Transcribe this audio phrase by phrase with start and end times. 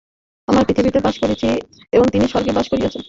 [0.47, 1.49] আমরা পৃথিবীতে বাস করিতেছি
[1.93, 2.99] এবং তিনি স্বর্গে বাস করিতেছেন।